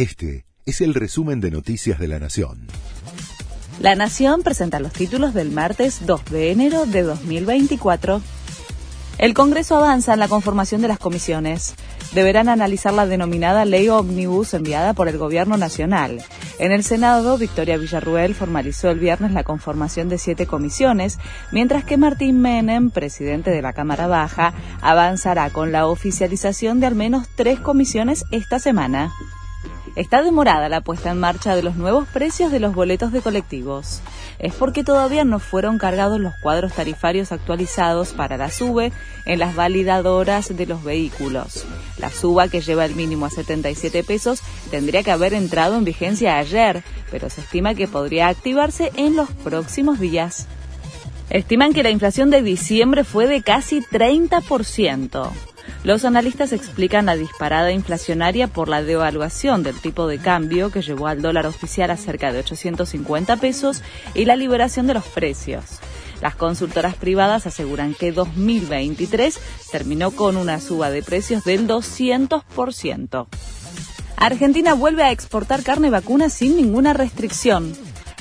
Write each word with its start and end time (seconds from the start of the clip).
Este 0.00 0.46
es 0.64 0.80
el 0.80 0.94
resumen 0.94 1.42
de 1.42 1.50
Noticias 1.50 1.98
de 1.98 2.08
la 2.08 2.18
Nación. 2.18 2.68
La 3.80 3.94
Nación 3.94 4.42
presenta 4.42 4.80
los 4.80 4.94
títulos 4.94 5.34
del 5.34 5.50
martes 5.50 6.06
2 6.06 6.24
de 6.30 6.50
enero 6.52 6.86
de 6.86 7.02
2024. 7.02 8.22
El 9.18 9.34
Congreso 9.34 9.76
avanza 9.76 10.14
en 10.14 10.20
la 10.20 10.28
conformación 10.28 10.80
de 10.80 10.88
las 10.88 10.98
comisiones. 10.98 11.74
Deberán 12.14 12.48
analizar 12.48 12.94
la 12.94 13.04
denominada 13.04 13.66
Ley 13.66 13.90
Omnibus 13.90 14.54
enviada 14.54 14.94
por 14.94 15.06
el 15.06 15.18
Gobierno 15.18 15.58
Nacional. 15.58 16.24
En 16.58 16.72
el 16.72 16.82
Senado, 16.82 17.36
Victoria 17.36 17.76
Villarruel 17.76 18.34
formalizó 18.34 18.88
el 18.88 19.00
viernes 19.00 19.32
la 19.32 19.44
conformación 19.44 20.08
de 20.08 20.16
siete 20.16 20.46
comisiones, 20.46 21.18
mientras 21.52 21.84
que 21.84 21.98
Martín 21.98 22.40
Menem, 22.40 22.90
presidente 22.90 23.50
de 23.50 23.60
la 23.60 23.74
Cámara 23.74 24.06
Baja, 24.06 24.54
avanzará 24.80 25.50
con 25.50 25.72
la 25.72 25.86
oficialización 25.86 26.80
de 26.80 26.86
al 26.86 26.94
menos 26.94 27.28
tres 27.36 27.60
comisiones 27.60 28.24
esta 28.30 28.58
semana. 28.58 29.12
Está 29.96 30.22
demorada 30.22 30.68
la 30.68 30.82
puesta 30.82 31.10
en 31.10 31.18
marcha 31.18 31.56
de 31.56 31.62
los 31.62 31.74
nuevos 31.74 32.06
precios 32.08 32.52
de 32.52 32.60
los 32.60 32.74
boletos 32.74 33.10
de 33.12 33.22
colectivos. 33.22 34.00
Es 34.38 34.54
porque 34.54 34.84
todavía 34.84 35.24
no 35.24 35.40
fueron 35.40 35.78
cargados 35.78 36.20
los 36.20 36.32
cuadros 36.42 36.72
tarifarios 36.72 37.32
actualizados 37.32 38.12
para 38.12 38.36
la 38.36 38.50
SUBE 38.50 38.92
en 39.26 39.38
las 39.38 39.56
validadoras 39.56 40.56
de 40.56 40.66
los 40.66 40.84
vehículos. 40.84 41.66
La 41.98 42.10
suba, 42.10 42.48
que 42.48 42.60
lleva 42.60 42.84
el 42.84 42.94
mínimo 42.94 43.26
a 43.26 43.30
77 43.30 44.04
pesos, 44.04 44.42
tendría 44.70 45.02
que 45.02 45.10
haber 45.10 45.34
entrado 45.34 45.76
en 45.76 45.84
vigencia 45.84 46.38
ayer, 46.38 46.84
pero 47.10 47.28
se 47.28 47.40
estima 47.40 47.74
que 47.74 47.88
podría 47.88 48.28
activarse 48.28 48.92
en 48.96 49.16
los 49.16 49.30
próximos 49.30 49.98
días. 49.98 50.46
Estiman 51.30 51.72
que 51.72 51.82
la 51.82 51.90
inflación 51.90 52.30
de 52.30 52.42
diciembre 52.42 53.04
fue 53.04 53.26
de 53.26 53.42
casi 53.42 53.80
30%. 53.82 55.30
Los 55.82 56.04
analistas 56.04 56.52
explican 56.52 57.06
la 57.06 57.16
disparada 57.16 57.72
inflacionaria 57.72 58.48
por 58.48 58.68
la 58.68 58.82
devaluación 58.82 59.62
del 59.62 59.80
tipo 59.80 60.06
de 60.06 60.18
cambio 60.18 60.70
que 60.70 60.82
llevó 60.82 61.06
al 61.06 61.22
dólar 61.22 61.46
oficial 61.46 61.90
a 61.90 61.96
cerca 61.96 62.32
de 62.32 62.40
850 62.40 63.36
pesos 63.38 63.80
y 64.14 64.26
la 64.26 64.36
liberación 64.36 64.86
de 64.86 64.94
los 64.94 65.06
precios. 65.06 65.64
Las 66.20 66.36
consultoras 66.36 66.96
privadas 66.96 67.46
aseguran 67.46 67.94
que 67.94 68.12
2023 68.12 69.40
terminó 69.72 70.10
con 70.10 70.36
una 70.36 70.60
suba 70.60 70.90
de 70.90 71.02
precios 71.02 71.44
del 71.44 71.66
200%. 71.66 73.26
Argentina 74.16 74.74
vuelve 74.74 75.02
a 75.02 75.12
exportar 75.12 75.62
carne 75.62 75.88
vacuna 75.88 76.28
sin 76.28 76.56
ninguna 76.56 76.92
restricción. 76.92 77.72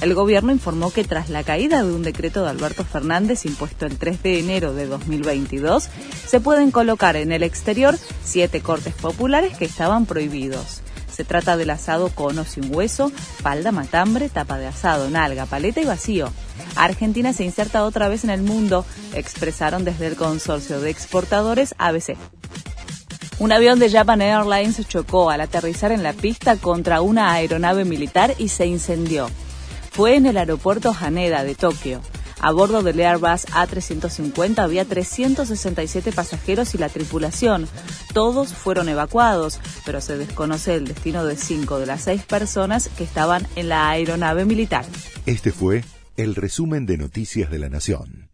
El 0.00 0.14
gobierno 0.14 0.52
informó 0.52 0.90
que 0.90 1.04
tras 1.04 1.30
la 1.30 1.42
caída 1.42 1.82
de 1.82 1.90
un 1.90 2.02
decreto 2.02 2.42
de 2.42 2.50
Alberto 2.50 2.84
Fernández 2.84 3.46
impuesto 3.46 3.86
el 3.86 3.96
3 3.96 4.22
de 4.22 4.40
enero 4.40 4.74
de 4.74 4.86
2022, 4.86 5.88
se 6.26 6.40
pueden 6.40 6.70
colocar 6.70 7.16
en 7.16 7.32
el 7.32 7.42
exterior 7.42 7.98
siete 8.22 8.60
cortes 8.60 8.94
populares 8.94 9.56
que 9.56 9.64
estaban 9.64 10.04
prohibidos. 10.04 10.82
Se 11.10 11.24
trata 11.24 11.56
del 11.56 11.70
asado 11.70 12.10
cono 12.10 12.44
sin 12.44 12.74
hueso, 12.74 13.10
falda, 13.10 13.72
matambre, 13.72 14.28
tapa 14.28 14.58
de 14.58 14.66
asado, 14.66 15.08
nalga, 15.08 15.46
paleta 15.46 15.80
y 15.80 15.86
vacío. 15.86 16.30
Argentina 16.74 17.32
se 17.32 17.44
inserta 17.44 17.84
otra 17.84 18.08
vez 18.08 18.22
en 18.22 18.30
el 18.30 18.42
mundo, 18.42 18.84
expresaron 19.14 19.86
desde 19.86 20.08
el 20.08 20.16
consorcio 20.16 20.78
de 20.78 20.90
exportadores 20.90 21.74
ABC. 21.78 22.18
Un 23.38 23.50
avión 23.50 23.78
de 23.78 23.90
Japan 23.90 24.20
Airlines 24.20 24.86
chocó 24.88 25.30
al 25.30 25.40
aterrizar 25.40 25.90
en 25.90 26.02
la 26.02 26.12
pista 26.12 26.56
contra 26.56 27.00
una 27.00 27.32
aeronave 27.32 27.86
militar 27.86 28.34
y 28.36 28.48
se 28.48 28.66
incendió 28.66 29.30
fue 29.96 30.16
en 30.16 30.26
el 30.26 30.36
aeropuerto 30.36 30.94
Haneda 31.00 31.42
de 31.42 31.54
Tokio. 31.54 32.02
A 32.40 32.52
bordo 32.52 32.82
del 32.82 33.00
Airbus 33.00 33.46
A350 33.46 34.58
había 34.58 34.84
367 34.84 36.12
pasajeros 36.12 36.74
y 36.74 36.78
la 36.78 36.90
tripulación. 36.90 37.66
Todos 38.12 38.52
fueron 38.52 38.90
evacuados, 38.90 39.58
pero 39.86 40.02
se 40.02 40.18
desconoce 40.18 40.74
el 40.74 40.86
destino 40.86 41.24
de 41.24 41.36
cinco 41.36 41.78
de 41.78 41.86
las 41.86 42.02
seis 42.02 42.22
personas 42.24 42.90
que 42.90 43.04
estaban 43.04 43.46
en 43.56 43.70
la 43.70 43.88
aeronave 43.88 44.44
militar. 44.44 44.84
Este 45.24 45.50
fue 45.50 45.82
el 46.18 46.34
resumen 46.34 46.84
de 46.84 46.98
Noticias 46.98 47.50
de 47.50 47.58
la 47.58 47.70
Nación. 47.70 48.28